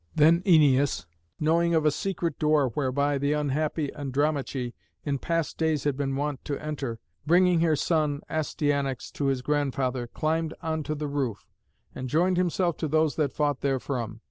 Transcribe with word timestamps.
Then 0.15 0.41
Æneas, 0.47 1.05
knowing 1.39 1.75
of 1.75 1.85
a 1.85 1.91
secret 1.91 2.39
door 2.39 2.69
whereby 2.69 3.19
the 3.19 3.33
unhappy 3.33 3.89
Andromaché 3.89 4.73
in 5.03 5.19
past 5.19 5.59
days 5.59 5.83
had 5.83 5.95
been 5.95 6.15
wont 6.15 6.43
to 6.45 6.57
enter, 6.59 6.99
bringing 7.27 7.59
her 7.59 7.75
son 7.75 8.21
Astyanax 8.27 9.11
to 9.11 9.25
his 9.25 9.43
grandfather, 9.43 10.07
climbed 10.07 10.55
on 10.63 10.81
to 10.85 10.95
the 10.95 11.07
roof, 11.07 11.45
and 11.93 12.09
joined 12.09 12.37
himself 12.37 12.77
to 12.77 12.87
those 12.87 13.15
that 13.17 13.31
fought 13.31 13.59
therefrom. 13.61 14.19